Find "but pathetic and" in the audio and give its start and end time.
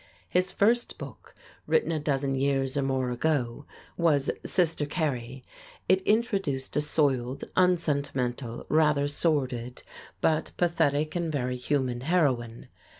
10.19-11.31